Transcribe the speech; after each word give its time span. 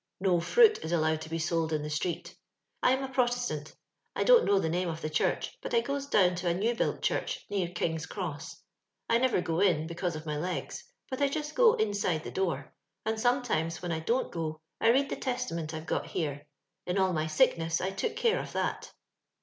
No 0.19 0.37
fhiit 0.37 0.83
is 0.83 0.91
allowed 0.91 1.21
to 1.21 1.29
be 1.29 1.37
sold 1.37 1.71
in 1.71 1.83
the 1.83 1.89
street 1.91 2.35
I 2.81 2.91
am 2.93 3.03
a 3.03 3.07
Protestant. 3.13 3.75
I 4.15 4.23
don't 4.23 4.45
know 4.45 4.57
the 4.57 4.67
name 4.67 4.89
of 4.89 4.99
the 4.99 5.11
church, 5.11 5.55
but 5.61 5.75
I 5.75 5.81
goes 5.81 6.07
down 6.07 6.33
to 6.37 6.47
a 6.47 6.55
new 6.55 6.73
built 6.73 7.03
church, 7.03 7.45
near 7.51 7.67
King's 7.67 8.07
cross. 8.07 8.63
I 9.07 9.19
never 9.19 9.41
go 9.41 9.59
in, 9.59 9.85
because 9.85 10.15
of 10.15 10.25
my 10.25 10.37
legs; 10.37 10.83
but 11.11 11.21
I 11.21 11.27
just 11.29 11.53
go 11.53 11.73
insido 11.77 12.23
the 12.23 12.31
door; 12.31 12.73
and 13.05 13.19
sometimes 13.21 13.83
when 13.83 13.91
I 13.91 13.99
don't 13.99 14.31
go, 14.31 14.59
I 14.79 14.89
read 14.89 15.07
the 15.09 15.17
Testament 15.17 15.71
I've 15.71 15.85
got 15.85 16.07
here: 16.07 16.47
in 16.87 16.97
all 16.97 17.13
my 17.13 17.27
sickness 17.27 17.79
I 17.79 17.91
took 17.91 18.15
care 18.15 18.39
of 18.39 18.53
that. 18.53 18.91